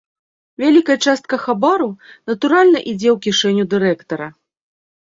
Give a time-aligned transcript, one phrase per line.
[0.63, 1.89] Вялікая частка хабару,
[2.33, 4.27] натуральна, ідзе ў кішэню дырэктара.